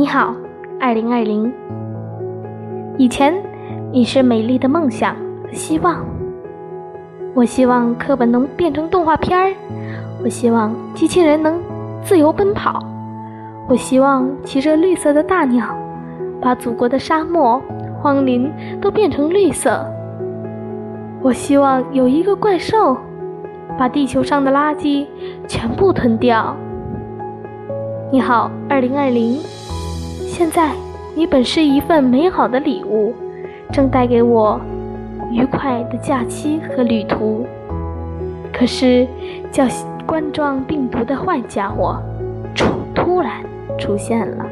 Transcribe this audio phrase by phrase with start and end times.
[0.00, 0.34] 你好，
[0.80, 1.52] 二零二零。
[2.96, 3.34] 以前
[3.92, 6.02] 你是美丽的梦想和希望。
[7.34, 9.52] 我希望课本能变成动画片儿，
[10.24, 11.60] 我希望机器人能
[12.02, 12.82] 自由奔跑，
[13.68, 15.66] 我希望骑着绿色的大鸟，
[16.40, 17.60] 把祖国的沙漠、
[18.00, 19.84] 荒林都变成绿色。
[21.20, 22.96] 我希望有一个怪兽，
[23.78, 25.06] 把地球上的垃圾
[25.46, 26.56] 全部吞掉。
[28.10, 29.38] 你好，二零二零。
[30.40, 30.70] 现在
[31.14, 33.14] 你本是一份美好的礼物，
[33.70, 34.58] 正带给我。
[35.30, 37.44] 愉快的假期和旅途，
[38.50, 39.06] 可是
[39.52, 39.66] 叫
[40.06, 42.02] 冠状病毒的坏家伙
[42.54, 43.32] 突突然
[43.78, 44.46] 出现了。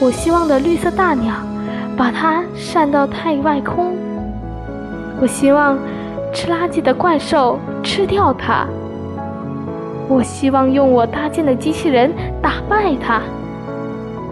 [0.00, 1.34] 我希望的绿色大鸟
[1.94, 3.94] 把它扇到太外空。
[5.20, 5.78] 我希望
[6.32, 8.66] 吃垃圾的怪兽吃掉它。
[10.08, 13.20] 我希望用我搭建的机器人打败它。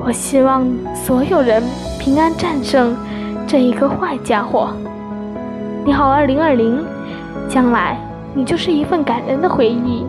[0.06, 1.60] 我希望所有人
[1.98, 2.96] 平安战胜
[3.44, 4.68] 这一个坏家伙。
[5.84, 6.78] 你好，二零二零，
[7.48, 7.98] 将来
[8.32, 10.06] 你就是一份感人的回忆。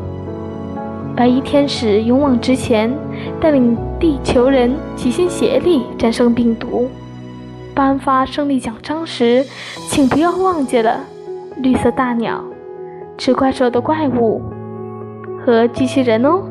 [1.16, 2.96] 白衣天使勇往直前，
[3.42, 6.88] 带领地球人齐心协力战胜病毒。
[7.74, 9.44] 颁发胜利奖章时，
[9.90, 11.00] 请不要忘记了
[11.64, 12.44] 绿色大鸟、
[13.18, 14.44] 吃怪兽的怪物
[15.44, 16.44] 和机器人哦。